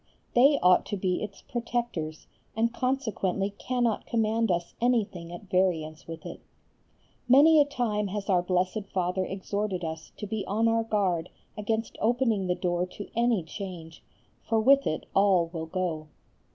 They 0.33 0.57
ought 0.63 0.83
to 0.87 0.97
be 0.97 1.21
its 1.21 1.43
protectors 1.43 2.25
and 2.55 2.73
consequently 2.73 3.51
cannot 3.59 4.07
command 4.07 4.49
us 4.49 4.73
anything 4.81 5.31
at 5.31 5.43
variance 5.51 6.07
with 6.07 6.25
it. 6.25 6.41
Many 7.29 7.61
a 7.61 7.65
time 7.65 8.07
has 8.07 8.27
our 8.27 8.41
Blessed 8.41 8.87
Father 8.91 9.23
exhorted 9.25 9.83
us 9.85 10.11
to 10.17 10.25
be 10.25 10.43
on 10.47 10.67
our 10.67 10.83
guard 10.83 11.29
against 11.55 11.99
opening 12.01 12.47
the 12.47 12.55
door 12.55 12.87
to 12.87 13.11
any 13.15 13.43
change, 13.43 14.01
for 14.41 14.59
with 14.59 14.87
it 14.87 15.05
all 15.13 15.51
will 15.53 15.67
go. 15.67 16.07